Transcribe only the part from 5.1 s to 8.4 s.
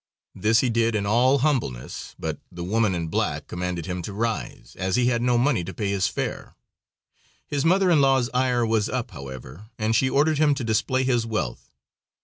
no money to pay his fare. His mother in law's